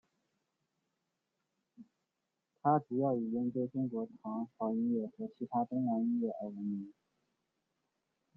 [2.63, 6.91] 他主要以研究中国唐朝音乐和其他东洋音乐而闻名。